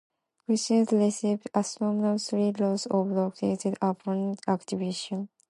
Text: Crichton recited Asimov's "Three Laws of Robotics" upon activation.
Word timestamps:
Crichton 0.47 0.87
recited 0.93 1.53
Asimov's 1.53 2.27
"Three 2.31 2.51
Laws 2.53 2.87
of 2.87 3.11
Robotics" 3.11 3.65
upon 3.83 4.35
activation. 4.47 5.29